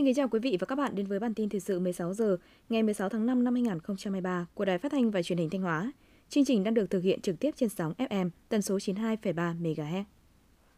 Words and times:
Xin 0.00 0.04
kính 0.06 0.14
chào 0.14 0.28
quý 0.28 0.38
vị 0.38 0.56
và 0.60 0.66
các 0.66 0.76
bạn 0.76 0.94
đến 0.94 1.06
với 1.06 1.18
bản 1.18 1.34
tin 1.34 1.48
thời 1.48 1.60
sự 1.60 1.80
16 1.80 2.14
giờ 2.14 2.36
ngày 2.68 2.82
16 2.82 3.08
tháng 3.08 3.26
5 3.26 3.44
năm 3.44 3.54
2023 3.54 4.46
của 4.54 4.64
Đài 4.64 4.78
Phát 4.78 4.92
thanh 4.92 5.10
và 5.10 5.22
Truyền 5.22 5.38
hình 5.38 5.50
Thanh 5.50 5.62
Hóa. 5.62 5.92
Chương 6.28 6.44
trình 6.44 6.64
đang 6.64 6.74
được 6.74 6.90
thực 6.90 7.02
hiện 7.02 7.20
trực 7.20 7.40
tiếp 7.40 7.50
trên 7.56 7.68
sóng 7.68 7.92
FM 7.98 8.30
tần 8.48 8.62
số 8.62 8.76
92,3 8.76 9.62
MHz. 9.62 10.04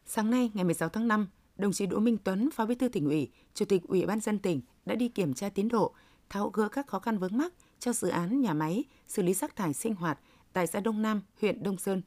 Sáng 0.07 0.31
nay 0.31 0.51
ngày 0.55 0.65
16 0.65 0.89
tháng 0.89 1.09
5, 1.09 1.29
đồng 1.57 1.73
chí 1.73 1.87
Đỗ 1.87 1.99
Minh 1.99 2.17
Tuấn, 2.25 2.51
Phó 2.51 2.67
Bí 2.67 2.75
thư 2.75 2.89
tỉnh 2.89 3.05
ủy, 3.05 3.31
Chủ 3.55 3.65
tịch 3.65 3.83
Ủy 3.89 4.07
ban 4.07 4.21
dân 4.21 4.39
tỉnh 4.39 4.61
đã 4.87 4.95
đi 4.95 5.09
kiểm 5.09 5.35
tra 5.35 5.49
tiến 5.49 5.69
độ, 5.69 5.95
tháo 6.29 6.51
gỡ 6.51 6.69
các 6.69 6.87
khó 6.87 6.99
khăn 6.99 7.19
vướng 7.19 7.39
mắc 7.39 7.53
cho 7.79 7.93
dự 7.93 8.09
án 8.09 8.41
nhà 8.41 8.55
máy 8.55 8.85
xử 9.07 9.23
lý 9.23 9.35
rác 9.35 9.57
thải 9.57 9.73
sinh 9.73 9.95
hoạt 9.95 10.19
tại 10.53 10.67
xã 10.67 10.81
Đông 10.81 11.03
Nam, 11.03 11.23
huyện 11.41 11.63
Đông 11.63 11.79
Sơn. 11.79 12.03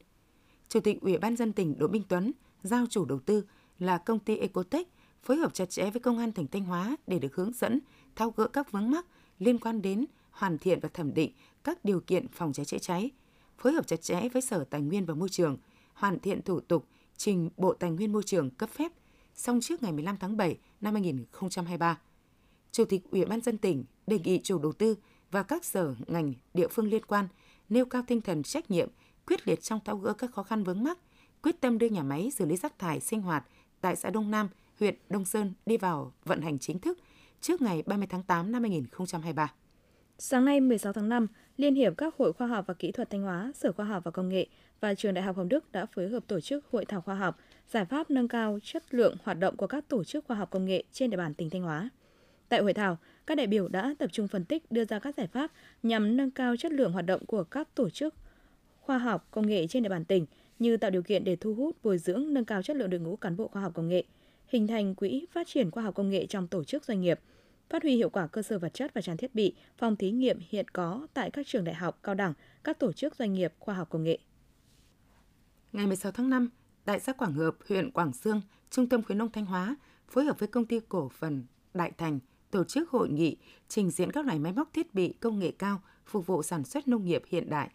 Chủ 0.68 0.80
tịch 0.80 1.00
Ủy 1.00 1.18
ban 1.18 1.36
dân 1.36 1.52
tỉnh 1.52 1.78
Đỗ 1.78 1.88
Minh 1.88 2.02
Tuấn 2.08 2.32
giao 2.62 2.86
chủ 2.90 3.04
đầu 3.04 3.18
tư 3.18 3.44
là 3.78 3.98
công 3.98 4.18
ty 4.18 4.36
Ecotech 4.36 4.88
phối 5.26 5.36
hợp 5.36 5.54
chặt 5.54 5.70
chẽ 5.70 5.90
với 5.90 6.00
công 6.00 6.18
an 6.18 6.32
tỉnh 6.32 6.46
Thanh 6.46 6.64
Hóa 6.64 6.96
để 7.06 7.18
được 7.18 7.34
hướng 7.34 7.52
dẫn, 7.52 7.80
thao 8.16 8.30
gỡ 8.36 8.46
các 8.46 8.72
vướng 8.72 8.90
mắc 8.90 9.06
liên 9.38 9.58
quan 9.58 9.82
đến 9.82 10.04
hoàn 10.30 10.58
thiện 10.58 10.80
và 10.80 10.88
thẩm 10.88 11.14
định 11.14 11.32
các 11.64 11.84
điều 11.84 12.00
kiện 12.00 12.28
phòng 12.28 12.52
cháy 12.52 12.64
chữa 12.64 12.78
cháy, 12.78 13.10
phối 13.58 13.72
hợp 13.72 13.86
chặt 13.86 14.02
chẽ 14.02 14.28
với 14.28 14.42
Sở 14.42 14.64
Tài 14.64 14.80
nguyên 14.80 15.04
và 15.04 15.14
Môi 15.14 15.28
trường, 15.28 15.56
hoàn 15.94 16.20
thiện 16.20 16.42
thủ 16.42 16.60
tục 16.60 16.86
trình 17.16 17.50
Bộ 17.56 17.72
Tài 17.72 17.90
nguyên 17.90 18.12
Môi 18.12 18.22
trường 18.22 18.50
cấp 18.50 18.70
phép 18.70 18.92
xong 19.34 19.60
trước 19.60 19.82
ngày 19.82 19.92
15 19.92 20.16
tháng 20.16 20.36
7 20.36 20.58
năm 20.80 20.94
2023. 20.94 21.98
Chủ 22.72 22.84
tịch 22.84 23.10
Ủy 23.10 23.24
ban 23.24 23.40
dân 23.40 23.58
tỉnh 23.58 23.84
đề 24.06 24.18
nghị 24.18 24.40
chủ 24.42 24.58
đầu 24.58 24.72
tư 24.72 24.96
và 25.30 25.42
các 25.42 25.64
sở 25.64 25.94
ngành 26.06 26.34
địa 26.54 26.68
phương 26.68 26.88
liên 26.88 27.04
quan 27.04 27.28
nêu 27.68 27.84
cao 27.84 28.02
tinh 28.06 28.20
thần 28.20 28.42
trách 28.42 28.70
nhiệm, 28.70 28.88
quyết 29.26 29.48
liệt 29.48 29.62
trong 29.62 29.80
tháo 29.84 29.96
gỡ 29.96 30.12
các 30.12 30.32
khó 30.34 30.42
khăn 30.42 30.64
vướng 30.64 30.84
mắc, 30.84 30.98
quyết 31.42 31.60
tâm 31.60 31.78
đưa 31.78 31.88
nhà 31.88 32.02
máy 32.02 32.30
xử 32.30 32.46
lý 32.46 32.56
rác 32.56 32.78
thải 32.78 33.00
sinh 33.00 33.20
hoạt 33.20 33.44
tại 33.80 33.96
xã 33.96 34.10
Đông 34.10 34.30
Nam, 34.30 34.48
huyện 34.80 34.94
Đông 35.10 35.24
Sơn 35.24 35.52
đi 35.66 35.76
vào 35.76 36.12
vận 36.24 36.40
hành 36.40 36.58
chính 36.58 36.78
thức 36.78 36.98
trước 37.40 37.62
ngày 37.62 37.82
30 37.86 38.06
tháng 38.10 38.22
8 38.22 38.52
năm 38.52 38.62
2023. 38.62 39.52
Sáng 40.18 40.44
nay 40.44 40.60
16 40.60 40.92
tháng 40.92 41.08
5, 41.08 41.26
Liên 41.56 41.74
hiệp 41.74 41.92
các 41.96 42.14
hội 42.18 42.32
khoa 42.32 42.46
học 42.46 42.64
và 42.68 42.74
kỹ 42.74 42.92
thuật 42.92 43.10
Thanh 43.10 43.22
Hóa, 43.22 43.52
Sở 43.54 43.72
Khoa 43.72 43.86
học 43.86 44.04
và 44.04 44.10
Công 44.10 44.28
nghệ 44.28 44.46
và 44.80 44.94
Trường 44.94 45.14
Đại 45.14 45.24
học 45.24 45.36
Hồng 45.36 45.48
Đức 45.48 45.72
đã 45.72 45.86
phối 45.86 46.08
hợp 46.08 46.26
tổ 46.26 46.40
chức 46.40 46.66
hội 46.70 46.84
thảo 46.84 47.00
khoa 47.00 47.14
học, 47.14 47.38
giải 47.68 47.84
pháp 47.84 48.10
nâng 48.10 48.28
cao 48.28 48.58
chất 48.62 48.94
lượng 48.94 49.16
hoạt 49.22 49.38
động 49.38 49.56
của 49.56 49.66
các 49.66 49.88
tổ 49.88 50.04
chức 50.04 50.24
khoa 50.24 50.36
học 50.36 50.50
công 50.50 50.64
nghệ 50.64 50.84
trên 50.92 51.10
địa 51.10 51.16
bàn 51.16 51.34
tỉnh 51.34 51.50
Thanh 51.50 51.62
Hóa. 51.62 51.90
Tại 52.48 52.62
hội 52.62 52.74
thảo, 52.74 52.98
các 53.26 53.34
đại 53.34 53.46
biểu 53.46 53.68
đã 53.68 53.94
tập 53.98 54.10
trung 54.12 54.28
phân 54.28 54.44
tích 54.44 54.72
đưa 54.72 54.84
ra 54.84 54.98
các 54.98 55.14
giải 55.16 55.26
pháp 55.26 55.50
nhằm 55.82 56.16
nâng 56.16 56.30
cao 56.30 56.56
chất 56.56 56.72
lượng 56.72 56.92
hoạt 56.92 57.06
động 57.06 57.26
của 57.26 57.44
các 57.44 57.68
tổ 57.74 57.90
chức 57.90 58.14
khoa 58.80 58.98
học 58.98 59.28
công 59.30 59.46
nghệ 59.46 59.66
trên 59.66 59.82
địa 59.82 59.88
bàn 59.88 60.04
tỉnh 60.04 60.26
như 60.58 60.76
tạo 60.76 60.90
điều 60.90 61.02
kiện 61.02 61.24
để 61.24 61.36
thu 61.36 61.54
hút, 61.54 61.76
bồi 61.82 61.98
dưỡng, 61.98 62.34
nâng 62.34 62.44
cao 62.44 62.62
chất 62.62 62.76
lượng 62.76 62.90
đội 62.90 63.00
ngũ 63.00 63.16
cán 63.16 63.36
bộ 63.36 63.48
khoa 63.48 63.62
học 63.62 63.72
công 63.74 63.88
nghệ, 63.88 64.04
hình 64.48 64.66
thành 64.66 64.94
quỹ 64.94 65.26
phát 65.32 65.46
triển 65.46 65.70
khoa 65.70 65.82
học 65.82 65.94
công 65.94 66.10
nghệ 66.10 66.26
trong 66.26 66.48
tổ 66.48 66.64
chức 66.64 66.84
doanh 66.84 67.00
nghiệp, 67.00 67.20
phát 67.70 67.82
huy 67.82 67.96
hiệu 67.96 68.10
quả 68.10 68.26
cơ 68.26 68.42
sở 68.42 68.58
vật 68.58 68.74
chất 68.74 68.94
và 68.94 69.00
trang 69.00 69.16
thiết 69.16 69.34
bị, 69.34 69.54
phòng 69.78 69.96
thí 69.96 70.10
nghiệm 70.10 70.38
hiện 70.48 70.68
có 70.68 71.06
tại 71.14 71.30
các 71.30 71.46
trường 71.46 71.64
đại 71.64 71.74
học, 71.74 71.98
cao 72.02 72.14
đẳng, 72.14 72.32
các 72.64 72.78
tổ 72.78 72.92
chức 72.92 73.16
doanh 73.16 73.32
nghiệp 73.32 73.52
khoa 73.58 73.74
học 73.74 73.90
công 73.90 74.04
nghệ. 74.04 74.18
Ngày 75.72 75.86
16 75.86 76.12
tháng 76.12 76.30
5, 76.30 76.50
tại 76.84 77.00
xã 77.00 77.12
Quảng 77.12 77.32
Hợp, 77.32 77.56
huyện 77.68 77.90
Quảng 77.90 78.12
Sương, 78.12 78.40
Trung 78.70 78.88
tâm 78.88 79.02
khuyến 79.02 79.18
nông 79.18 79.32
Thanh 79.32 79.46
Hóa 79.46 79.76
phối 80.08 80.24
hợp 80.24 80.38
với 80.38 80.48
công 80.48 80.66
ty 80.66 80.80
cổ 80.88 81.08
phần 81.08 81.44
Đại 81.74 81.92
Thành 81.98 82.18
tổ 82.50 82.64
chức 82.64 82.90
hội 82.90 83.08
nghị 83.08 83.36
trình 83.68 83.90
diễn 83.90 84.12
các 84.12 84.26
loại 84.26 84.38
máy 84.38 84.52
móc 84.52 84.72
thiết 84.72 84.94
bị 84.94 85.12
công 85.12 85.38
nghệ 85.38 85.52
cao 85.58 85.82
phục 86.06 86.26
vụ 86.26 86.42
sản 86.42 86.64
xuất 86.64 86.88
nông 86.88 87.04
nghiệp 87.04 87.22
hiện 87.28 87.50
đại. 87.50 87.70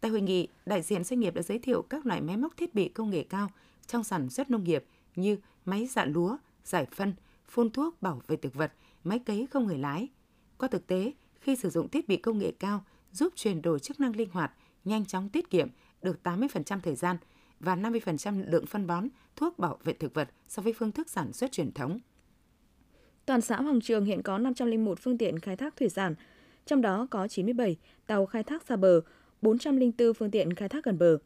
Tại 0.00 0.10
hội 0.10 0.20
nghị, 0.20 0.48
đại 0.66 0.82
diện 0.82 1.04
doanh 1.04 1.20
nghiệp 1.20 1.34
đã 1.34 1.42
giới 1.42 1.58
thiệu 1.58 1.82
các 1.82 2.06
loại 2.06 2.20
máy 2.20 2.36
móc 2.36 2.56
thiết 2.56 2.74
bị 2.74 2.88
công 2.88 3.10
nghệ 3.10 3.24
cao 3.28 3.50
trong 3.86 4.04
sản 4.04 4.30
xuất 4.30 4.50
nông 4.50 4.64
nghiệp 4.64 4.84
như 5.16 5.38
máy 5.64 5.86
dạ 5.86 6.04
lúa, 6.04 6.36
giải 6.64 6.86
phân, 6.86 7.14
phun 7.48 7.70
thuốc 7.70 8.02
bảo 8.02 8.20
vệ 8.26 8.36
thực 8.36 8.54
vật, 8.54 8.72
máy 9.04 9.18
cấy 9.18 9.46
không 9.50 9.66
người 9.66 9.78
lái. 9.78 10.08
Qua 10.58 10.68
thực 10.68 10.86
tế, 10.86 11.12
khi 11.40 11.56
sử 11.56 11.70
dụng 11.70 11.88
thiết 11.88 12.08
bị 12.08 12.16
công 12.16 12.38
nghệ 12.38 12.52
cao 12.58 12.84
giúp 13.12 13.32
chuyển 13.36 13.62
đổi 13.62 13.80
chức 13.80 14.00
năng 14.00 14.16
linh 14.16 14.30
hoạt, 14.30 14.52
nhanh 14.84 15.06
chóng 15.06 15.28
tiết 15.28 15.50
kiệm 15.50 15.68
được 16.02 16.18
80% 16.24 16.80
thời 16.80 16.94
gian 16.94 17.16
và 17.60 17.76
50% 17.76 18.50
lượng 18.50 18.66
phân 18.66 18.86
bón, 18.86 19.08
thuốc 19.36 19.58
bảo 19.58 19.78
vệ 19.84 19.92
thực 19.92 20.14
vật 20.14 20.28
so 20.48 20.62
với 20.62 20.72
phương 20.72 20.92
thức 20.92 21.10
sản 21.10 21.32
xuất 21.32 21.52
truyền 21.52 21.72
thống. 21.72 22.00
Toàn 23.26 23.40
xã 23.40 23.56
Hoàng 23.56 23.80
Trường 23.80 24.04
hiện 24.04 24.22
có 24.22 24.38
501 24.38 24.98
phương 25.00 25.18
tiện 25.18 25.38
khai 25.38 25.56
thác 25.56 25.76
thủy 25.76 25.88
sản, 25.88 26.14
trong 26.66 26.80
đó 26.80 27.06
có 27.10 27.28
97 27.28 27.76
tàu 28.06 28.26
khai 28.26 28.42
thác 28.42 28.62
xa 28.62 28.76
bờ, 28.76 29.00
404 29.42 30.14
phương 30.14 30.30
tiện 30.30 30.54
khai 30.54 30.68
thác 30.68 30.84
gần 30.84 30.98
bờ. 30.98 31.18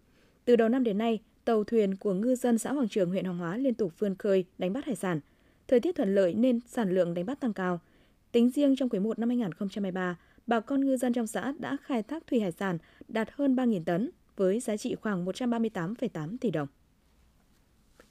Từ 0.45 0.57
đầu 0.57 0.69
năm 0.69 0.85
đến 0.85 0.99
nay, 0.99 1.21
tàu 1.49 1.65
thuyền 1.65 1.97
của 1.97 2.15
ngư 2.15 2.35
dân 2.35 2.59
xã 2.59 2.73
Hoàng 2.73 2.89
Trường, 2.89 3.11
huyện 3.11 3.25
Hoàng 3.25 3.39
Hóa 3.39 3.57
liên 3.57 3.75
tục 3.75 3.93
vươn 3.99 4.15
khơi 4.15 4.45
đánh 4.59 4.73
bắt 4.73 4.85
hải 4.85 4.97
sản. 4.97 5.21
Thời 5.69 5.81
tiết 5.81 5.97
thuận 5.97 6.15
lợi 6.15 6.35
nên 6.35 6.61
sản 6.67 6.91
lượng 6.91 7.15
đánh 7.15 7.27
bắt 7.27 7.41
tăng 7.41 7.53
cao. 7.53 7.81
Tính 8.33 8.51
riêng 8.51 8.77
trong 8.77 8.89
quý 8.89 8.99
1 8.99 9.19
năm 9.19 9.29
2023, 9.29 10.17
bà 10.47 10.61
con 10.61 10.85
ngư 10.85 10.97
dân 10.97 11.13
trong 11.13 11.27
xã 11.27 11.53
đã 11.59 11.77
khai 11.83 12.03
thác 12.03 12.27
thủy 12.27 12.41
hải 12.41 12.53
sản 12.53 12.79
đạt 13.09 13.29
hơn 13.33 13.57
3.000 13.57 13.85
tấn 13.85 14.11
với 14.37 14.61
giá 14.61 14.77
trị 14.77 14.95
khoảng 14.95 15.27
138,8 15.27 16.37
tỷ 16.41 16.51
đồng. 16.51 16.69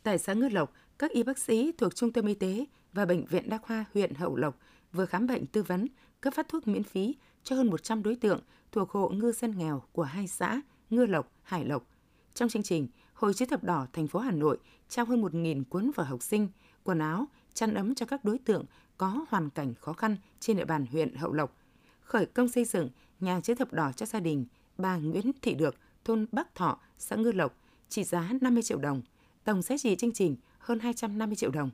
Tại 0.03 0.17
xã 0.17 0.33
Ngư 0.33 0.49
Lộc, 0.49 0.73
các 0.99 1.11
y 1.11 1.23
bác 1.23 1.37
sĩ 1.37 1.71
thuộc 1.77 1.95
Trung 1.95 2.13
tâm 2.13 2.25
Y 2.25 2.33
tế 2.33 2.65
và 2.93 3.05
Bệnh 3.05 3.25
viện 3.25 3.49
Đa 3.49 3.57
khoa 3.57 3.85
huyện 3.93 4.13
Hậu 4.13 4.35
Lộc 4.35 4.59
vừa 4.93 5.05
khám 5.05 5.27
bệnh 5.27 5.45
tư 5.45 5.63
vấn, 5.63 5.87
cấp 6.21 6.33
phát 6.33 6.47
thuốc 6.49 6.67
miễn 6.67 6.83
phí 6.83 7.15
cho 7.43 7.55
hơn 7.55 7.67
100 7.67 8.03
đối 8.03 8.15
tượng 8.15 8.39
thuộc 8.71 8.89
hộ 8.89 9.09
ngư 9.09 9.31
dân 9.31 9.57
nghèo 9.57 9.83
của 9.91 10.03
hai 10.03 10.27
xã 10.27 10.61
Ngư 10.89 11.05
Lộc, 11.05 11.31
Hải 11.43 11.65
Lộc. 11.65 11.87
Trong 12.33 12.49
chương 12.49 12.63
trình, 12.63 12.87
Hội 13.17 13.33
chữ 13.33 13.45
thập 13.45 13.63
đỏ 13.63 13.88
thành 13.94 14.07
phố 14.07 14.19
Hà 14.19 14.31
Nội 14.31 14.57
trao 14.89 15.05
hơn 15.05 15.22
1.000 15.22 15.63
cuốn 15.69 15.91
vở 15.95 16.03
học 16.03 16.23
sinh, 16.23 16.47
quần 16.83 17.00
áo, 17.00 17.25
chăn 17.53 17.73
ấm 17.73 17.95
cho 17.95 18.05
các 18.05 18.25
đối 18.25 18.38
tượng 18.38 18.66
có 18.97 19.25
hoàn 19.29 19.50
cảnh 19.50 19.73
khó 19.79 19.94
khăn 19.94 20.16
trên 20.39 20.57
địa 20.57 20.66
bàn 20.66 20.85
huyện 20.91 21.16
Hậu 21.16 21.33
Lộc. 21.33 21.57
Khởi 22.01 22.25
công 22.25 22.47
xây 22.47 22.66
dựng 22.66 22.89
nhà 23.19 23.41
chữ 23.41 23.56
thập 23.56 23.73
đỏ 23.73 23.91
cho 23.95 24.06
gia 24.06 24.19
đình 24.19 24.45
bà 24.77 24.97
Nguyễn 24.97 25.31
Thị 25.41 25.53
Được, 25.53 25.75
thôn 26.06 26.25
Bắc 26.31 26.56
Thọ, 26.56 26.79
xã 26.97 27.16
Ngư 27.16 27.31
Lộc, 27.31 27.57
trị 27.89 28.03
giá 28.03 28.29
50 28.41 28.63
triệu 28.63 28.77
đồng. 28.77 29.01
Tổng 29.44 29.61
giá 29.61 29.77
trị 29.77 29.95
chương 29.95 30.13
trình 30.13 30.35
hơn 30.59 30.79
250 30.79 31.35
triệu 31.35 31.51
đồng. 31.51 31.69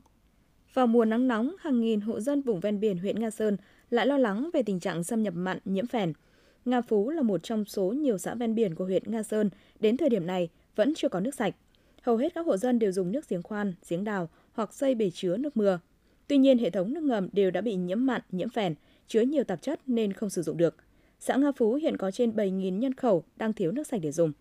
Vào 0.73 0.87
mùa 0.87 1.05
nắng 1.05 1.27
nóng, 1.27 1.55
hàng 1.59 1.79
nghìn 1.81 2.01
hộ 2.01 2.19
dân 2.19 2.41
vùng 2.41 2.59
ven 2.59 2.79
biển 2.79 2.97
huyện 2.97 3.19
Nga 3.19 3.29
Sơn 3.29 3.57
lại 3.89 4.07
lo 4.07 4.17
lắng 4.17 4.49
về 4.53 4.63
tình 4.63 4.79
trạng 4.79 5.03
xâm 5.03 5.23
nhập 5.23 5.33
mặn 5.37 5.59
nhiễm 5.65 5.87
phèn. 5.87 6.13
Nga 6.65 6.81
Phú 6.81 7.09
là 7.09 7.21
một 7.21 7.43
trong 7.43 7.65
số 7.65 7.83
nhiều 7.83 8.17
xã 8.17 8.35
ven 8.35 8.55
biển 8.55 8.75
của 8.75 8.85
huyện 8.85 9.11
Nga 9.11 9.23
Sơn, 9.23 9.49
đến 9.79 9.97
thời 9.97 10.09
điểm 10.09 10.27
này 10.27 10.49
vẫn 10.75 10.93
chưa 10.95 11.09
có 11.09 11.19
nước 11.19 11.35
sạch. 11.35 11.55
Hầu 12.01 12.17
hết 12.17 12.33
các 12.35 12.45
hộ 12.45 12.57
dân 12.57 12.79
đều 12.79 12.91
dùng 12.91 13.11
nước 13.11 13.29
giếng 13.29 13.43
khoan, 13.43 13.73
giếng 13.89 14.03
đào 14.03 14.29
hoặc 14.53 14.73
xây 14.73 14.95
bể 14.95 15.09
chứa 15.09 15.37
nước 15.37 15.57
mưa. 15.57 15.79
Tuy 16.27 16.37
nhiên, 16.37 16.57
hệ 16.57 16.69
thống 16.69 16.93
nước 16.93 17.03
ngầm 17.03 17.29
đều 17.31 17.51
đã 17.51 17.61
bị 17.61 17.75
nhiễm 17.75 18.05
mặn, 18.05 18.21
nhiễm 18.31 18.49
phèn, 18.49 18.75
chứa 19.07 19.21
nhiều 19.21 19.43
tạp 19.43 19.61
chất 19.61 19.79
nên 19.87 20.13
không 20.13 20.29
sử 20.29 20.41
dụng 20.41 20.57
được. 20.57 20.75
Xã 21.19 21.35
Nga 21.35 21.51
Phú 21.51 21.73
hiện 21.73 21.97
có 21.97 22.11
trên 22.11 22.31
7.000 22.31 22.77
nhân 22.77 22.93
khẩu 22.93 23.23
đang 23.37 23.53
thiếu 23.53 23.71
nước 23.71 23.87
sạch 23.87 23.99
để 24.01 24.11
dùng. 24.11 24.31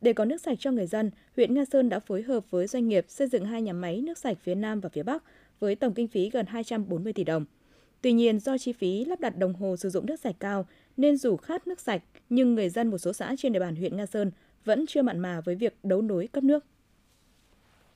Để 0.00 0.12
có 0.12 0.24
nước 0.24 0.40
sạch 0.40 0.58
cho 0.60 0.70
người 0.70 0.86
dân, 0.86 1.10
huyện 1.36 1.54
Nga 1.54 1.64
Sơn 1.64 1.88
đã 1.88 1.98
phối 1.98 2.22
hợp 2.22 2.50
với 2.50 2.66
doanh 2.66 2.88
nghiệp 2.88 3.04
xây 3.08 3.28
dựng 3.28 3.44
hai 3.44 3.62
nhà 3.62 3.72
máy 3.72 4.00
nước 4.00 4.18
sạch 4.18 4.38
phía 4.42 4.54
Nam 4.54 4.80
và 4.80 4.88
phía 4.88 5.02
Bắc 5.02 5.22
với 5.60 5.74
tổng 5.74 5.94
kinh 5.94 6.08
phí 6.08 6.30
gần 6.30 6.46
240 6.46 7.12
tỷ 7.12 7.24
đồng. 7.24 7.44
Tuy 8.02 8.12
nhiên, 8.12 8.40
do 8.40 8.58
chi 8.58 8.72
phí 8.72 9.04
lắp 9.04 9.20
đặt 9.20 9.38
đồng 9.38 9.54
hồ 9.54 9.76
sử 9.76 9.90
dụng 9.90 10.06
nước 10.06 10.20
sạch 10.20 10.36
cao 10.38 10.66
nên 10.96 11.16
dù 11.16 11.36
khát 11.36 11.66
nước 11.66 11.80
sạch, 11.80 12.02
nhưng 12.30 12.54
người 12.54 12.68
dân 12.68 12.90
một 12.90 12.98
số 12.98 13.12
xã 13.12 13.34
trên 13.38 13.52
địa 13.52 13.60
bàn 13.60 13.76
huyện 13.76 13.96
Nga 13.96 14.06
Sơn 14.06 14.30
vẫn 14.66 14.84
chưa 14.88 15.02
mặn 15.02 15.18
mà 15.18 15.40
với 15.40 15.54
việc 15.54 15.78
đấu 15.82 16.02
nối 16.02 16.26
cấp 16.26 16.44
nước. 16.44 16.64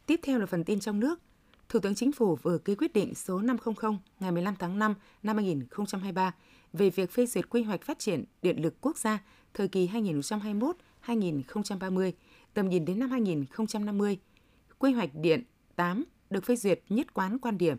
Tiếp 0.06 0.20
theo 0.22 0.38
là 0.38 0.47
phần 0.47 0.64
tin 0.64 0.81
trong 0.81 1.00
nước. 1.00 1.20
Thủ 1.69 1.81
tướng 1.81 1.94
Chính 1.94 2.12
phủ 2.12 2.36
vừa 2.42 2.58
ký 2.58 2.75
quyết 2.75 2.92
định 2.92 3.14
số 3.14 3.41
500 3.41 3.98
ngày 4.20 4.32
15 4.32 4.54
tháng 4.58 4.78
5 4.78 4.94
năm 5.22 5.36
2023 5.36 6.34
về 6.72 6.91
việc 6.91 7.10
phê 7.10 7.26
duyệt 7.26 7.50
quy 7.50 7.62
hoạch 7.62 7.82
phát 7.82 7.98
triển 7.98 8.25
điện 8.42 8.62
lực 8.62 8.80
quốc 8.80 8.98
gia 8.98 9.18
thời 9.54 9.68
kỳ 9.68 9.89
2021-2030, 11.06 12.12
tầm 12.54 12.68
nhìn 12.68 12.84
đến 12.84 12.98
năm 12.98 13.10
2050. 13.10 14.18
Quy 14.78 14.92
hoạch 14.92 15.10
điện 15.15 15.42
8 15.77 16.04
được 16.30 16.45
phê 16.45 16.56
duyệt 16.56 16.80
nhất 16.89 17.15
quán 17.15 17.39
quan 17.39 17.59
điểm 17.59 17.77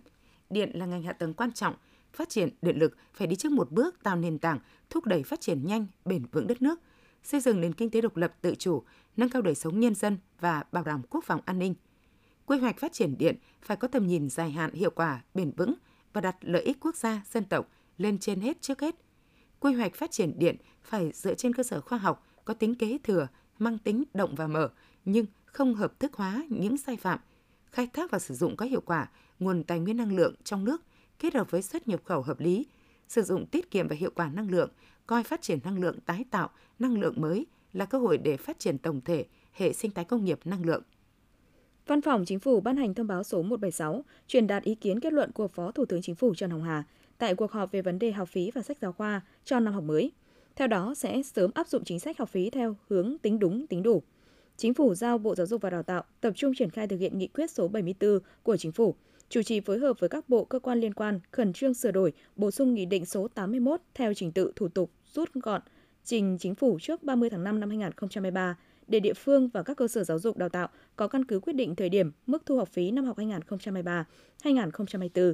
điện 0.49 0.71
là 0.73 0.85
ngành 0.85 1.03
hạ 1.03 1.13
tầng 1.13 1.33
quan 1.33 1.51
trọng, 1.51 1.75
phát 2.13 2.29
triển 2.29 2.49
điện 2.61 2.79
lực 2.79 2.97
phải 3.13 3.27
đi 3.27 3.35
trước 3.35 3.51
một 3.51 3.71
bước 3.71 4.03
tạo 4.03 4.15
nền 4.15 4.39
tảng, 4.39 4.59
thúc 4.89 5.05
đẩy 5.05 5.23
phát 5.23 5.41
triển 5.41 5.65
nhanh, 5.65 5.87
bền 6.05 6.25
vững 6.31 6.47
đất 6.47 6.61
nước, 6.61 6.79
xây 7.23 7.39
dựng 7.39 7.61
nền 7.61 7.73
kinh 7.73 7.89
tế 7.89 8.01
độc 8.01 8.17
lập 8.17 8.33
tự 8.41 8.55
chủ, 8.55 8.83
nâng 9.17 9.29
cao 9.29 9.41
đời 9.41 9.55
sống 9.55 9.79
nhân 9.79 9.95
dân 9.95 10.17
và 10.39 10.63
bảo 10.71 10.83
đảm 10.83 11.01
quốc 11.09 11.23
phòng 11.25 11.41
an 11.45 11.59
ninh. 11.59 11.75
Quy 12.45 12.57
hoạch 12.57 12.79
phát 12.79 12.93
triển 12.93 13.17
điện 13.17 13.35
phải 13.61 13.77
có 13.77 13.87
tầm 13.87 14.07
nhìn 14.07 14.29
dài 14.29 14.51
hạn 14.51 14.73
hiệu 14.73 14.89
quả, 14.89 15.21
bền 15.33 15.51
vững 15.51 15.73
và 16.13 16.21
đặt 16.21 16.35
lợi 16.41 16.61
ích 16.61 16.77
quốc 16.79 16.95
gia, 16.95 17.21
dân 17.31 17.45
tộc 17.45 17.69
lên 17.97 18.19
trên 18.19 18.39
hết 18.39 18.61
trước 18.61 18.81
hết. 18.81 18.95
Quy 19.59 19.73
hoạch 19.73 19.95
phát 19.95 20.11
triển 20.11 20.39
điện 20.39 20.55
phải 20.83 21.11
dựa 21.13 21.33
trên 21.33 21.53
cơ 21.53 21.63
sở 21.63 21.81
khoa 21.81 21.97
học, 21.97 22.27
có 22.45 22.53
tính 22.53 22.75
kế 22.75 22.97
thừa, 23.03 23.27
mang 23.59 23.77
tính 23.77 24.03
động 24.13 24.35
và 24.35 24.47
mở, 24.47 24.69
nhưng 25.05 25.25
không 25.45 25.75
hợp 25.75 25.99
thức 25.99 26.13
hóa 26.13 26.43
những 26.49 26.77
sai 26.77 26.97
phạm, 26.97 27.19
khai 27.65 27.87
thác 27.93 28.11
và 28.11 28.19
sử 28.19 28.33
dụng 28.33 28.55
có 28.55 28.65
hiệu 28.65 28.81
quả 28.81 29.09
nguồn 29.39 29.63
tài 29.63 29.79
nguyên 29.79 29.97
năng 29.97 30.15
lượng 30.15 30.35
trong 30.43 30.65
nước 30.65 30.81
kết 31.19 31.33
hợp 31.33 31.51
với 31.51 31.61
xuất 31.61 31.87
nhập 31.87 32.01
khẩu 32.05 32.21
hợp 32.21 32.39
lý, 32.39 32.65
sử 33.11 33.21
dụng 33.21 33.45
tiết 33.45 33.71
kiệm 33.71 33.87
và 33.87 33.95
hiệu 33.95 34.11
quả 34.15 34.29
năng 34.29 34.51
lượng, 34.51 34.69
coi 35.07 35.23
phát 35.23 35.41
triển 35.41 35.59
năng 35.63 35.79
lượng 35.79 35.99
tái 36.05 36.25
tạo, 36.31 36.49
năng 36.79 36.99
lượng 36.99 37.21
mới 37.21 37.45
là 37.73 37.85
cơ 37.85 37.97
hội 37.97 38.17
để 38.17 38.37
phát 38.37 38.59
triển 38.59 38.77
tổng 38.77 39.01
thể 39.01 39.25
hệ 39.53 39.73
sinh 39.73 39.91
thái 39.91 40.05
công 40.05 40.25
nghiệp 40.25 40.39
năng 40.45 40.65
lượng. 40.65 40.83
Văn 41.87 42.01
phòng 42.01 42.25
Chính 42.25 42.39
phủ 42.39 42.61
ban 42.61 42.77
hành 42.77 42.93
thông 42.93 43.07
báo 43.07 43.23
số 43.23 43.37
176 43.37 44.03
truyền 44.27 44.47
đạt 44.47 44.63
ý 44.63 44.75
kiến 44.75 44.99
kết 44.99 45.13
luận 45.13 45.31
của 45.31 45.47
Phó 45.47 45.71
Thủ 45.71 45.85
tướng 45.85 46.01
Chính 46.01 46.15
phủ 46.15 46.35
Trần 46.35 46.49
Hồng 46.49 46.63
Hà 46.63 46.83
tại 47.17 47.35
cuộc 47.35 47.51
họp 47.51 47.71
về 47.71 47.81
vấn 47.81 47.99
đề 47.99 48.11
học 48.11 48.29
phí 48.29 48.51
và 48.51 48.61
sách 48.61 48.77
giáo 48.81 48.91
khoa 48.91 49.21
cho 49.45 49.59
năm 49.59 49.73
học 49.73 49.83
mới. 49.83 50.11
Theo 50.55 50.67
đó 50.67 50.93
sẽ 50.95 51.21
sớm 51.23 51.51
áp 51.53 51.67
dụng 51.67 51.83
chính 51.83 51.99
sách 51.99 52.17
học 52.17 52.29
phí 52.29 52.49
theo 52.49 52.75
hướng 52.89 53.17
tính 53.17 53.39
đúng, 53.39 53.67
tính 53.67 53.83
đủ. 53.83 54.03
Chính 54.57 54.73
phủ 54.73 54.93
giao 54.93 55.17
Bộ 55.17 55.35
Giáo 55.35 55.47
dục 55.47 55.61
và 55.61 55.69
Đào 55.69 55.83
tạo 55.83 56.03
tập 56.21 56.33
trung 56.35 56.53
triển 56.57 56.69
khai 56.69 56.87
thực 56.87 56.99
hiện 56.99 57.17
nghị 57.17 57.27
quyết 57.27 57.51
số 57.51 57.67
74 57.67 58.19
của 58.43 58.57
Chính 58.57 58.71
phủ, 58.71 58.95
chủ 59.29 59.43
trì 59.43 59.59
phối 59.59 59.79
hợp 59.79 59.99
với 59.99 60.09
các 60.09 60.29
bộ 60.29 60.45
cơ 60.45 60.59
quan 60.59 60.79
liên 60.79 60.93
quan 60.93 61.19
khẩn 61.31 61.53
trương 61.53 61.73
sửa 61.73 61.91
đổi, 61.91 62.13
bổ 62.35 62.51
sung 62.51 62.73
nghị 62.73 62.85
định 62.85 63.05
số 63.05 63.27
81 63.27 63.81
theo 63.93 64.13
trình 64.13 64.31
tự 64.31 64.51
thủ 64.55 64.67
tục 64.67 64.91
rút 65.13 65.29
gọn 65.33 65.61
trình 66.03 66.37
Chính 66.39 66.55
phủ 66.55 66.77
trước 66.81 67.03
30 67.03 67.29
tháng 67.29 67.43
5 67.43 67.59
năm 67.59 67.69
2023 67.69 68.57
để 68.87 68.99
địa 68.99 69.13
phương 69.13 69.47
và 69.47 69.63
các 69.63 69.77
cơ 69.77 69.87
sở 69.87 70.03
giáo 70.03 70.19
dục 70.19 70.37
đào 70.37 70.49
tạo 70.49 70.67
có 70.95 71.07
căn 71.07 71.25
cứ 71.25 71.39
quyết 71.39 71.53
định 71.53 71.75
thời 71.75 71.89
điểm 71.89 72.11
mức 72.25 72.45
thu 72.45 72.57
học 72.57 72.69
phí 72.69 72.91
năm 72.91 73.05
học 73.05 73.17
2023-2024. 74.43 75.33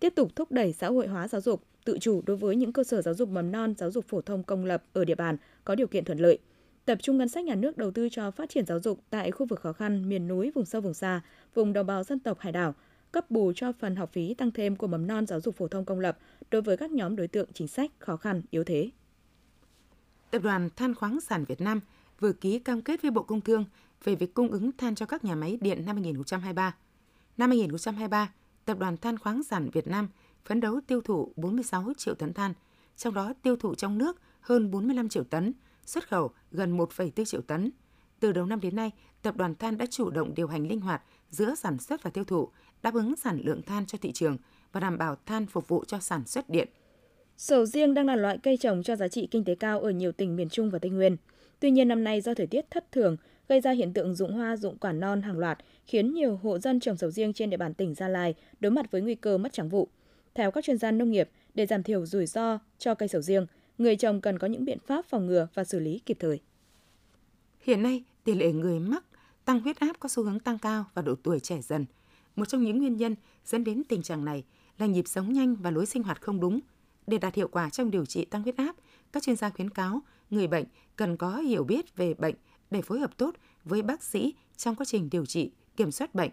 Tiếp 0.00 0.12
tục 0.16 0.36
thúc 0.36 0.52
đẩy 0.52 0.72
xã 0.72 0.88
hội 0.88 1.06
hóa 1.06 1.28
giáo 1.28 1.40
dục, 1.40 1.62
tự 1.84 1.98
chủ 1.98 2.22
đối 2.26 2.36
với 2.36 2.56
những 2.56 2.72
cơ 2.72 2.84
sở 2.84 3.02
giáo 3.02 3.14
dục 3.14 3.28
mầm 3.28 3.52
non, 3.52 3.74
giáo 3.78 3.90
dục 3.90 4.04
phổ 4.08 4.20
thông 4.20 4.42
công 4.42 4.64
lập 4.64 4.84
ở 4.92 5.04
địa 5.04 5.14
bàn 5.14 5.36
có 5.64 5.74
điều 5.74 5.86
kiện 5.86 6.04
thuận 6.04 6.18
lợi. 6.18 6.38
Tập 6.88 6.98
trung 7.02 7.18
ngân 7.18 7.28
sách 7.28 7.44
nhà 7.44 7.54
nước 7.54 7.76
đầu 7.76 7.90
tư 7.90 8.08
cho 8.08 8.30
phát 8.30 8.50
triển 8.50 8.66
giáo 8.66 8.80
dục 8.80 9.00
tại 9.10 9.30
khu 9.30 9.46
vực 9.46 9.60
khó 9.60 9.72
khăn, 9.72 10.08
miền 10.08 10.28
núi, 10.28 10.52
vùng 10.54 10.64
sâu 10.64 10.80
vùng 10.80 10.94
xa, 10.94 11.20
vùng 11.54 11.72
đồng 11.72 11.86
bào 11.86 12.04
dân 12.04 12.18
tộc 12.18 12.40
hải 12.40 12.52
đảo, 12.52 12.74
cấp 13.12 13.30
bù 13.30 13.52
cho 13.56 13.72
phần 13.72 13.96
học 13.96 14.10
phí 14.12 14.34
tăng 14.34 14.50
thêm 14.50 14.76
của 14.76 14.86
mầm 14.86 15.06
non 15.06 15.26
giáo 15.26 15.40
dục 15.40 15.56
phổ 15.56 15.68
thông 15.68 15.84
công 15.84 16.00
lập 16.00 16.18
đối 16.50 16.62
với 16.62 16.76
các 16.76 16.90
nhóm 16.90 17.16
đối 17.16 17.28
tượng 17.28 17.48
chính 17.54 17.68
sách 17.68 17.90
khó 17.98 18.16
khăn, 18.16 18.42
yếu 18.50 18.64
thế. 18.64 18.90
Tập 20.30 20.42
đoàn 20.42 20.68
Than 20.76 20.94
khoáng 20.94 21.20
sản 21.20 21.44
Việt 21.44 21.60
Nam 21.60 21.80
vừa 22.20 22.32
ký 22.32 22.58
cam 22.58 22.82
kết 22.82 23.02
với 23.02 23.10
Bộ 23.10 23.22
Công 23.22 23.40
Thương 23.40 23.64
về 24.04 24.14
việc 24.14 24.34
cung 24.34 24.48
ứng 24.48 24.72
than 24.72 24.94
cho 24.94 25.06
các 25.06 25.24
nhà 25.24 25.34
máy 25.34 25.58
điện 25.60 25.82
năm 25.86 25.96
2023. 25.96 26.76
Năm 27.36 27.50
2023, 27.50 28.32
Tập 28.64 28.78
đoàn 28.78 28.96
Than 28.96 29.18
khoáng 29.18 29.42
sản 29.42 29.70
Việt 29.72 29.86
Nam 29.86 30.08
phấn 30.44 30.60
đấu 30.60 30.80
tiêu 30.86 31.00
thụ 31.00 31.32
46 31.36 31.92
triệu 31.96 32.14
tấn 32.14 32.32
than, 32.32 32.54
trong 32.96 33.14
đó 33.14 33.32
tiêu 33.42 33.56
thụ 33.56 33.74
trong 33.74 33.98
nước 33.98 34.20
hơn 34.40 34.70
45 34.70 35.08
triệu 35.08 35.24
tấn, 35.24 35.52
xuất 35.88 36.08
khẩu 36.08 36.30
gần 36.50 36.76
1,4 36.78 37.24
triệu 37.24 37.40
tấn. 37.40 37.70
Từ 38.20 38.32
đầu 38.32 38.46
năm 38.46 38.60
đến 38.60 38.76
nay, 38.76 38.90
Tập 39.22 39.36
đoàn 39.36 39.54
Than 39.54 39.78
đã 39.78 39.86
chủ 39.86 40.10
động 40.10 40.34
điều 40.34 40.46
hành 40.46 40.68
linh 40.68 40.80
hoạt 40.80 41.02
giữa 41.30 41.54
sản 41.54 41.78
xuất 41.78 42.02
và 42.02 42.10
tiêu 42.10 42.24
thụ, 42.24 42.48
đáp 42.82 42.94
ứng 42.94 43.16
sản 43.16 43.40
lượng 43.44 43.62
than 43.62 43.86
cho 43.86 43.98
thị 44.02 44.12
trường 44.12 44.36
và 44.72 44.80
đảm 44.80 44.98
bảo 44.98 45.16
than 45.26 45.46
phục 45.46 45.68
vụ 45.68 45.84
cho 45.84 45.98
sản 45.98 46.26
xuất 46.26 46.50
điện. 46.50 46.68
Sầu 47.36 47.66
riêng 47.66 47.94
đang 47.94 48.06
là 48.06 48.16
loại 48.16 48.38
cây 48.42 48.56
trồng 48.56 48.82
cho 48.82 48.96
giá 48.96 49.08
trị 49.08 49.28
kinh 49.30 49.44
tế 49.44 49.54
cao 49.54 49.80
ở 49.80 49.90
nhiều 49.90 50.12
tỉnh 50.12 50.36
miền 50.36 50.48
Trung 50.48 50.70
và 50.70 50.78
Tây 50.78 50.90
Nguyên. 50.90 51.16
Tuy 51.60 51.70
nhiên 51.70 51.88
năm 51.88 52.04
nay 52.04 52.20
do 52.20 52.34
thời 52.34 52.46
tiết 52.46 52.70
thất 52.70 52.92
thường, 52.92 53.16
gây 53.48 53.60
ra 53.60 53.70
hiện 53.70 53.92
tượng 53.92 54.14
rụng 54.14 54.32
hoa 54.32 54.56
rụng 54.56 54.78
quả 54.78 54.92
non 54.92 55.22
hàng 55.22 55.38
loạt, 55.38 55.58
khiến 55.86 56.12
nhiều 56.12 56.36
hộ 56.42 56.58
dân 56.58 56.80
trồng 56.80 56.96
sầu 56.96 57.10
riêng 57.10 57.32
trên 57.32 57.50
địa 57.50 57.56
bàn 57.56 57.74
tỉnh 57.74 57.94
Gia 57.94 58.08
Lai 58.08 58.34
đối 58.60 58.72
mặt 58.72 58.90
với 58.90 59.00
nguy 59.00 59.14
cơ 59.14 59.38
mất 59.38 59.52
trắng 59.52 59.68
vụ. 59.68 59.88
Theo 60.34 60.50
các 60.50 60.64
chuyên 60.64 60.78
gia 60.78 60.90
nông 60.90 61.10
nghiệp, 61.10 61.30
để 61.54 61.66
giảm 61.66 61.82
thiểu 61.82 62.06
rủi 62.06 62.26
ro 62.26 62.58
cho 62.78 62.94
cây 62.94 63.08
sầu 63.08 63.22
riêng, 63.22 63.46
người 63.78 63.96
chồng 63.96 64.20
cần 64.20 64.38
có 64.38 64.46
những 64.46 64.64
biện 64.64 64.78
pháp 64.86 65.04
phòng 65.04 65.26
ngừa 65.26 65.48
và 65.54 65.64
xử 65.64 65.78
lý 65.78 65.98
kịp 66.06 66.16
thời. 66.20 66.40
Hiện 67.60 67.82
nay, 67.82 68.04
tỷ 68.24 68.34
lệ 68.34 68.52
người 68.52 68.80
mắc 68.80 69.04
tăng 69.44 69.60
huyết 69.60 69.80
áp 69.80 70.00
có 70.00 70.08
xu 70.08 70.24
hướng 70.24 70.40
tăng 70.40 70.58
cao 70.58 70.84
và 70.94 71.02
độ 71.02 71.14
tuổi 71.22 71.40
trẻ 71.40 71.60
dần. 71.60 71.86
Một 72.36 72.44
trong 72.44 72.64
những 72.64 72.78
nguyên 72.78 72.96
nhân 72.96 73.16
dẫn 73.44 73.64
đến 73.64 73.82
tình 73.88 74.02
trạng 74.02 74.24
này 74.24 74.44
là 74.78 74.86
nhịp 74.86 75.08
sống 75.08 75.32
nhanh 75.32 75.54
và 75.54 75.70
lối 75.70 75.86
sinh 75.86 76.02
hoạt 76.02 76.22
không 76.22 76.40
đúng. 76.40 76.60
Để 77.06 77.18
đạt 77.18 77.34
hiệu 77.34 77.48
quả 77.48 77.70
trong 77.70 77.90
điều 77.90 78.06
trị 78.06 78.24
tăng 78.24 78.42
huyết 78.42 78.56
áp, 78.56 78.76
các 79.12 79.22
chuyên 79.22 79.36
gia 79.36 79.50
khuyến 79.50 79.70
cáo 79.70 80.00
người 80.30 80.46
bệnh 80.46 80.64
cần 80.96 81.16
có 81.16 81.36
hiểu 81.36 81.64
biết 81.64 81.96
về 81.96 82.14
bệnh 82.14 82.34
để 82.70 82.82
phối 82.82 83.00
hợp 83.00 83.16
tốt 83.16 83.34
với 83.64 83.82
bác 83.82 84.02
sĩ 84.02 84.34
trong 84.56 84.74
quá 84.74 84.84
trình 84.84 85.08
điều 85.10 85.26
trị, 85.26 85.50
kiểm 85.76 85.90
soát 85.90 86.14
bệnh. 86.14 86.30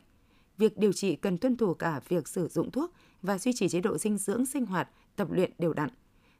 Việc 0.57 0.77
điều 0.77 0.93
trị 0.93 1.15
cần 1.15 1.37
tuân 1.37 1.57
thủ 1.57 1.73
cả 1.73 2.01
việc 2.07 2.27
sử 2.27 2.47
dụng 2.47 2.71
thuốc 2.71 2.93
và 3.21 3.37
duy 3.37 3.53
trì 3.53 3.69
chế 3.69 3.81
độ 3.81 3.97
dinh 3.97 4.17
dưỡng 4.17 4.45
sinh 4.45 4.65
hoạt, 4.65 4.89
tập 5.15 5.27
luyện 5.31 5.51
đều 5.59 5.73
đặn. 5.73 5.89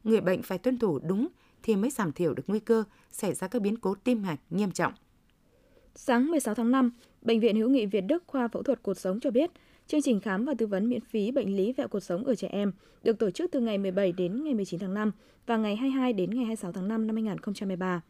Người 0.06 0.22
bệnh 0.22 0.42
phải 0.42 0.58
tuân 0.58 0.80
thủ 0.80 1.00
đúng 1.00 1.28
thì 1.64 1.76
mới 1.76 1.90
giảm 1.90 2.12
thiểu 2.12 2.34
được 2.34 2.44
nguy 2.48 2.60
cơ 2.60 2.84
xảy 3.12 3.34
ra 3.34 3.48
các 3.48 3.62
biến 3.62 3.78
cố 3.78 3.96
tim 4.04 4.22
mạch 4.22 4.40
nghiêm 4.50 4.72
trọng. 4.72 4.94
Sáng 5.96 6.32
16 6.32 6.56
tháng 6.56 6.72
5, 6.72 6.92
Bệnh 7.22 7.40
viện 7.40 7.56
Hữu 7.56 7.70
nghị 7.70 7.86
Việt 7.86 8.02
Đức 8.02 8.24
khoa 8.28 8.48
phẫu 8.48 8.64
thuật 8.64 8.84
cột 8.84 8.98
sống 8.98 9.20
cho 9.20 9.32
biết, 9.32 9.52
chương 9.88 10.02
trình 10.02 10.20
khám 10.20 10.46
và 10.46 10.54
tư 10.58 10.68
vấn 10.68 10.90
miễn 10.90 11.02
phí 11.02 11.32
bệnh 11.32 11.56
lý 11.56 11.74
vẹo 11.74 11.88
cột 11.88 12.04
sống 12.04 12.24
ở 12.24 12.36
trẻ 12.36 12.48
em 12.48 12.72
được 13.04 13.20
tổ 13.20 13.32
chức 13.32 13.52
từ 13.52 13.60
ngày 13.60 13.78
17 13.78 14.12
đến 14.12 14.44
ngày 14.44 14.54
19 14.54 14.80
tháng 14.80 14.94
5 14.94 15.12
và 15.46 15.58
ngày 15.58 15.76
22 15.76 16.14
đến 16.14 16.30
ngày 16.30 16.46
26 16.46 16.72
tháng 16.72 16.88
5 16.88 17.08
năm 17.08 17.16
2023. 17.16 18.02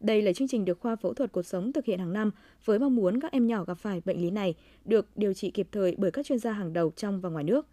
Đây 0.00 0.22
là 0.22 0.32
chương 0.32 0.48
trình 0.48 0.64
được 0.64 0.80
khoa 0.80 0.96
phẫu 0.96 1.14
thuật 1.14 1.32
cột 1.32 1.46
sống 1.46 1.72
thực 1.72 1.84
hiện 1.84 1.98
hàng 1.98 2.12
năm 2.12 2.30
với 2.64 2.78
mong 2.78 2.96
muốn 2.96 3.20
các 3.20 3.32
em 3.32 3.46
nhỏ 3.46 3.64
gặp 3.64 3.74
phải 3.74 4.02
bệnh 4.04 4.22
lý 4.22 4.30
này 4.30 4.54
được 4.84 5.06
điều 5.16 5.34
trị 5.34 5.50
kịp 5.50 5.68
thời 5.72 5.94
bởi 5.98 6.10
các 6.10 6.26
chuyên 6.26 6.38
gia 6.38 6.52
hàng 6.52 6.72
đầu 6.72 6.92
trong 6.96 7.20
và 7.20 7.28
ngoài 7.28 7.44
nước. 7.44 7.66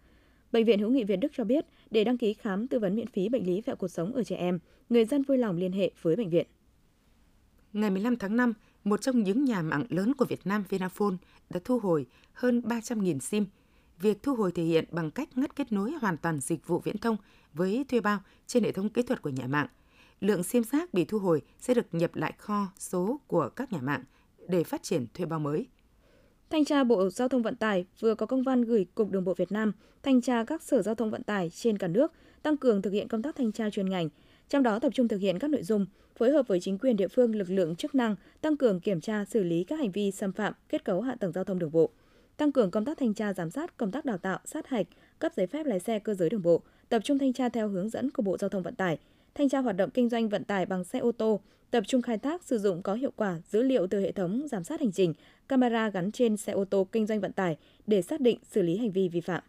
Bệnh 0.52 0.64
viện 0.64 0.78
Hữu 0.78 0.90
nghị 0.90 1.04
Việt 1.04 1.16
Đức 1.16 1.32
cho 1.36 1.44
biết, 1.44 1.66
để 1.90 2.04
đăng 2.04 2.18
ký 2.18 2.34
khám 2.34 2.68
tư 2.68 2.78
vấn 2.78 2.96
miễn 2.96 3.06
phí 3.06 3.28
bệnh 3.28 3.46
lý 3.46 3.60
vẹo 3.60 3.76
cuộc 3.76 3.88
sống 3.88 4.12
ở 4.12 4.24
trẻ 4.24 4.36
em, 4.36 4.58
người 4.88 5.04
dân 5.04 5.22
vui 5.22 5.38
lòng 5.38 5.56
liên 5.56 5.72
hệ 5.72 5.90
với 6.02 6.16
bệnh 6.16 6.30
viện. 6.30 6.46
Ngày 7.72 7.90
15 7.90 8.16
tháng 8.16 8.36
5, 8.36 8.52
một 8.84 9.02
trong 9.02 9.22
những 9.22 9.44
nhà 9.44 9.62
mạng 9.62 9.84
lớn 9.88 10.14
của 10.14 10.24
Việt 10.24 10.40
Nam 10.46 10.64
Vinaphone 10.68 11.16
đã 11.50 11.60
thu 11.64 11.78
hồi 11.78 12.06
hơn 12.32 12.60
300.000 12.60 13.18
SIM. 13.18 13.46
Việc 13.98 14.22
thu 14.22 14.34
hồi 14.34 14.52
thể 14.52 14.62
hiện 14.62 14.84
bằng 14.90 15.10
cách 15.10 15.38
ngắt 15.38 15.56
kết 15.56 15.72
nối 15.72 15.92
hoàn 16.00 16.16
toàn 16.16 16.40
dịch 16.40 16.66
vụ 16.66 16.78
viễn 16.78 16.98
thông 16.98 17.16
với 17.54 17.84
thuê 17.88 18.00
bao 18.00 18.20
trên 18.46 18.64
hệ 18.64 18.72
thống 18.72 18.88
kỹ 18.88 19.02
thuật 19.02 19.22
của 19.22 19.30
nhà 19.30 19.46
mạng. 19.46 19.66
Lượng 20.20 20.42
SIM 20.42 20.64
rác 20.64 20.94
bị 20.94 21.04
thu 21.04 21.18
hồi 21.18 21.42
sẽ 21.58 21.74
được 21.74 21.86
nhập 21.92 22.16
lại 22.16 22.34
kho 22.38 22.66
số 22.78 23.20
của 23.26 23.48
các 23.48 23.72
nhà 23.72 23.80
mạng 23.80 24.04
để 24.48 24.64
phát 24.64 24.82
triển 24.82 25.06
thuê 25.14 25.26
bao 25.26 25.40
mới. 25.40 25.66
Thanh 26.50 26.64
tra 26.64 26.84
Bộ 26.84 27.10
Giao 27.10 27.28
thông 27.28 27.42
Vận 27.42 27.56
tải 27.56 27.86
vừa 28.00 28.14
có 28.14 28.26
công 28.26 28.42
văn 28.42 28.62
gửi 28.62 28.86
Cục 28.94 29.10
Đường 29.10 29.24
bộ 29.24 29.34
Việt 29.34 29.52
Nam 29.52 29.72
thanh 30.02 30.20
tra 30.20 30.44
các 30.44 30.62
sở 30.62 30.82
giao 30.82 30.94
thông 30.94 31.10
vận 31.10 31.22
tải 31.22 31.50
trên 31.50 31.78
cả 31.78 31.88
nước 31.88 32.12
tăng 32.42 32.56
cường 32.56 32.82
thực 32.82 32.90
hiện 32.90 33.08
công 33.08 33.22
tác 33.22 33.36
thanh 33.36 33.52
tra 33.52 33.70
chuyên 33.70 33.90
ngành, 33.90 34.08
trong 34.48 34.62
đó 34.62 34.78
tập 34.78 34.92
trung 34.94 35.08
thực 35.08 35.20
hiện 35.20 35.38
các 35.38 35.50
nội 35.50 35.62
dung 35.62 35.86
phối 36.16 36.30
hợp 36.30 36.48
với 36.48 36.60
chính 36.60 36.78
quyền 36.78 36.96
địa 36.96 37.08
phương, 37.08 37.34
lực 37.34 37.50
lượng 37.50 37.76
chức 37.76 37.94
năng 37.94 38.16
tăng 38.40 38.56
cường 38.56 38.80
kiểm 38.80 39.00
tra 39.00 39.24
xử 39.24 39.42
lý 39.42 39.64
các 39.64 39.78
hành 39.78 39.92
vi 39.92 40.10
xâm 40.10 40.32
phạm 40.32 40.52
kết 40.68 40.84
cấu 40.84 41.00
hạ 41.00 41.16
tầng 41.20 41.32
giao 41.32 41.44
thông 41.44 41.58
đường 41.58 41.72
bộ, 41.72 41.90
tăng 42.36 42.52
cường 42.52 42.70
công 42.70 42.84
tác 42.84 42.98
thanh 42.98 43.14
tra 43.14 43.32
giám 43.32 43.50
sát, 43.50 43.76
công 43.76 43.90
tác 43.90 44.04
đào 44.04 44.18
tạo, 44.18 44.38
sát 44.44 44.66
hạch, 44.66 44.86
cấp 45.18 45.32
giấy 45.36 45.46
phép 45.46 45.66
lái 45.66 45.80
xe 45.80 45.98
cơ 45.98 46.14
giới 46.14 46.30
đường 46.30 46.42
bộ, 46.42 46.62
tập 46.88 47.02
trung 47.04 47.18
thanh 47.18 47.32
tra 47.32 47.48
theo 47.48 47.68
hướng 47.68 47.88
dẫn 47.88 48.10
của 48.10 48.22
Bộ 48.22 48.36
Giao 48.38 48.48
thông 48.48 48.62
Vận 48.62 48.74
tải, 48.74 48.98
thanh 49.34 49.48
tra 49.48 49.58
hoạt 49.58 49.76
động 49.76 49.90
kinh 49.90 50.08
doanh 50.08 50.28
vận 50.28 50.44
tải 50.44 50.66
bằng 50.66 50.84
xe 50.84 50.98
ô 50.98 51.12
tô, 51.12 51.40
tập 51.70 51.84
trung 51.86 52.02
khai 52.02 52.18
thác 52.18 52.42
sử 52.42 52.58
dụng 52.58 52.82
có 52.82 52.94
hiệu 52.94 53.12
quả 53.16 53.38
dữ 53.50 53.62
liệu 53.62 53.86
từ 53.86 54.00
hệ 54.00 54.12
thống 54.12 54.46
giám 54.50 54.64
sát 54.64 54.80
hành 54.80 54.92
trình, 54.92 55.14
camera 55.48 55.90
gắn 55.90 56.12
trên 56.12 56.36
xe 56.36 56.52
ô 56.52 56.64
tô 56.64 56.86
kinh 56.92 57.06
doanh 57.06 57.20
vận 57.20 57.32
tải 57.32 57.56
để 57.86 58.02
xác 58.02 58.20
định 58.20 58.38
xử 58.50 58.62
lý 58.62 58.76
hành 58.76 58.92
vi 58.92 59.08
vi 59.08 59.20
phạm. 59.20 59.42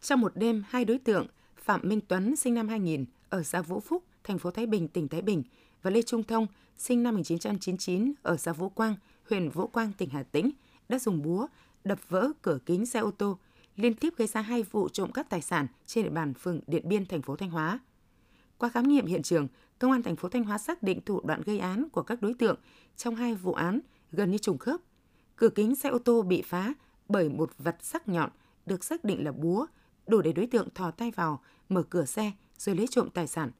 Trong 0.00 0.20
một 0.20 0.32
đêm, 0.36 0.64
hai 0.68 0.84
đối 0.84 0.98
tượng 0.98 1.26
Phạm 1.56 1.80
Minh 1.84 2.00
Tuấn 2.08 2.36
sinh 2.36 2.54
năm 2.54 2.68
2000 2.68 3.04
ở 3.28 3.42
xã 3.42 3.62
Vũ 3.62 3.80
Phúc, 3.80 4.04
thành 4.24 4.38
phố 4.38 4.50
Thái 4.50 4.66
Bình, 4.66 4.88
tỉnh 4.88 5.08
Thái 5.08 5.22
Bình 5.22 5.42
và 5.82 5.90
Lê 5.90 6.02
Trung 6.02 6.22
Thông 6.22 6.46
sinh 6.76 7.02
năm 7.02 7.14
1999 7.14 8.12
ở 8.22 8.36
xã 8.36 8.52
Vũ 8.52 8.68
Quang, 8.68 8.94
huyện 9.30 9.48
Vũ 9.48 9.66
Quang, 9.66 9.92
tỉnh 9.98 10.08
Hà 10.08 10.22
Tĩnh 10.22 10.50
đã 10.88 10.98
dùng 10.98 11.22
búa 11.22 11.46
đập 11.84 11.98
vỡ 12.08 12.28
cửa 12.42 12.58
kính 12.66 12.86
xe 12.86 13.00
ô 13.00 13.10
tô, 13.10 13.38
liên 13.76 13.94
tiếp 13.94 14.14
gây 14.16 14.28
ra 14.28 14.40
hai 14.40 14.62
vụ 14.62 14.88
trộm 14.88 15.12
cắp 15.12 15.28
tài 15.28 15.42
sản 15.42 15.66
trên 15.86 16.04
địa 16.04 16.10
bàn 16.10 16.34
phường 16.34 16.60
Điện 16.66 16.88
Biên, 16.88 17.06
thành 17.06 17.22
phố 17.22 17.36
Thanh 17.36 17.50
Hóa. 17.50 17.78
Qua 18.62 18.68
khám 18.68 18.88
nghiệm 18.88 19.06
hiện 19.06 19.22
trường, 19.22 19.48
công 19.78 19.92
an 19.92 20.02
thành 20.02 20.16
phố 20.16 20.28
Thanh 20.28 20.44
Hóa 20.44 20.58
xác 20.58 20.82
định 20.82 21.00
thủ 21.06 21.20
đoạn 21.24 21.42
gây 21.46 21.58
án 21.58 21.88
của 21.88 22.02
các 22.02 22.22
đối 22.22 22.34
tượng 22.34 22.56
trong 22.96 23.14
hai 23.14 23.34
vụ 23.34 23.52
án 23.52 23.80
gần 24.12 24.30
như 24.30 24.38
trùng 24.38 24.58
khớp. 24.58 24.80
Cửa 25.36 25.48
kính 25.48 25.76
xe 25.76 25.88
ô 25.88 25.98
tô 25.98 26.22
bị 26.22 26.42
phá 26.42 26.74
bởi 27.08 27.28
một 27.28 27.50
vật 27.58 27.76
sắc 27.80 28.08
nhọn 28.08 28.30
được 28.66 28.84
xác 28.84 29.04
định 29.04 29.24
là 29.24 29.32
búa, 29.32 29.66
đủ 30.06 30.22
để 30.22 30.32
đối 30.32 30.46
tượng 30.46 30.68
thò 30.74 30.90
tay 30.90 31.10
vào, 31.10 31.42
mở 31.68 31.82
cửa 31.82 32.04
xe 32.04 32.32
rồi 32.58 32.76
lấy 32.76 32.86
trộm 32.86 33.08
tài 33.14 33.26
sản. 33.26 33.50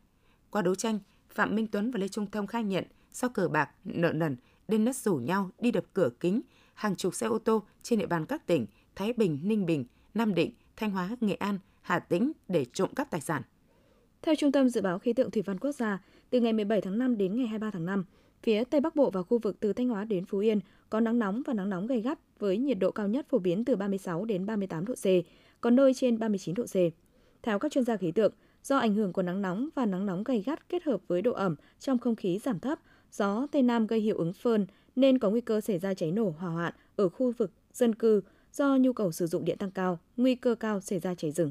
Qua 0.50 0.62
đấu 0.62 0.75
tranh, 0.75 0.99
Phạm 1.30 1.54
Minh 1.54 1.66
Tuấn 1.66 1.90
và 1.90 1.99
Lê 1.99 2.09
Trung 2.09 2.30
Thông 2.30 2.47
khai 2.47 2.64
nhận 2.64 2.85
sau 3.12 3.30
cờ 3.30 3.49
bạc, 3.49 3.71
nợ 3.85 4.12
nần, 4.12 4.37
nên 4.68 4.85
nất 4.85 4.97
rủ 4.97 5.16
nhau 5.16 5.50
đi 5.59 5.71
đập 5.71 5.85
cửa 5.92 6.11
kính 6.21 6.40
hàng 6.75 6.97
chục 6.97 7.14
xe 7.14 7.26
ô 7.26 7.38
tô 7.38 7.62
trên 7.82 7.99
địa 7.99 8.06
bàn 8.06 8.26
các 8.26 8.47
tỉnh 8.47 8.66
Thái 8.94 9.12
Bình, 9.12 9.38
Ninh 9.42 9.66
Bình, 9.66 9.85
Nam 10.14 10.35
Định, 10.35 10.52
Thanh 10.76 10.90
Hóa, 10.90 11.16
Nghệ 11.21 11.35
An, 11.35 11.59
Hà 11.80 11.99
Tĩnh 11.99 12.32
để 12.49 12.66
trộm 12.73 12.94
cắp 12.94 13.11
tài 13.11 13.21
sản. 13.21 13.42
Theo 14.23 14.35
Trung 14.35 14.52
tâm 14.52 14.69
Dự 14.69 14.81
báo 14.81 14.99
Khí 14.99 15.12
tượng 15.12 15.31
Thủy 15.31 15.43
văn 15.43 15.59
Quốc 15.59 15.73
gia, 15.73 16.02
từ 16.31 16.41
ngày 16.41 16.52
17 16.52 16.81
tháng 16.81 16.99
5 16.99 17.19
đến 17.19 17.37
ngày 17.37 17.47
23 17.47 17.71
tháng 17.71 17.87
5, 17.87 18.05
phía 18.43 18.64
Tây 18.64 18.81
Bắc 18.81 18.97
Bộ 18.97 19.11
và 19.11 19.23
khu 19.23 19.38
vực 19.38 19.57
từ 19.61 19.73
Thanh 19.73 19.88
Hóa 19.88 20.05
đến 20.05 20.25
Phú 20.25 20.38
Yên 20.38 20.61
có 20.91 21.00
nắng 21.00 21.19
nóng 21.19 21.43
và 21.47 21.55
nắng 21.55 21.71
nóng 21.71 21.87
gay 21.87 22.00
gắt 22.00 22.19
với 22.38 22.59
nhiệt 22.59 22.79
độ 22.79 22.91
cao 22.91 23.09
nhất 23.09 23.26
phổ 23.29 23.38
biến 23.38 23.64
từ 23.64 23.76
36 23.76 24.25
đến 24.25 24.47
38 24.47 24.85
độ 24.85 24.95
C, 24.95 25.07
có 25.61 25.71
nơi 25.71 25.95
trên 25.95 26.19
39 26.19 26.55
độ 26.55 26.64
C. 26.64 26.76
Theo 27.43 27.59
các 27.59 27.73
chuyên 27.73 27.85
gia 27.85 27.97
khí 27.97 28.12
tượng, 28.12 28.33
do 28.62 28.79
ảnh 28.79 28.95
hưởng 28.95 29.12
của 29.12 29.23
nắng 29.23 29.43
nóng 29.43 29.69
và 29.75 29.87
nắng 29.87 30.07
nóng 30.07 30.25
gay 30.25 30.43
gắt 30.47 30.69
kết 30.69 30.85
hợp 30.85 31.00
với 31.09 31.23
độ 31.23 31.33
ẩm 31.33 31.57
trong 31.79 31.99
không 31.99 32.17
khí 32.17 32.38
giảm 32.38 32.61
thấp, 32.61 32.79
gió 33.12 33.47
Tây 33.52 33.62
Nam 33.62 33.87
gây 33.87 34.00
hiệu 34.00 34.17
ứng 34.17 34.33
phơn 34.33 34.67
nên 34.97 35.19
có 35.19 35.31
nguy 35.31 35.41
cơ 35.41 35.61
xảy 35.61 35.79
ra 35.79 35.95
cháy 35.95 36.12
nổ 36.12 36.35
hỏa 36.38 36.50
hoạn 36.50 36.73
ở 36.97 37.09
khu 37.09 37.33
vực 37.38 37.50
dân 37.73 37.95
cư 37.95 38.21
do 38.52 38.76
nhu 38.76 38.93
cầu 38.93 39.12
sử 39.12 39.26
dụng 39.26 39.45
điện 39.45 39.59
tăng 39.59 39.71
cao, 39.71 39.99
nguy 40.17 40.35
cơ 40.35 40.55
cao 40.55 40.81
xảy 40.81 40.99
ra 40.99 41.14
cháy 41.14 41.31
rừng. 41.31 41.50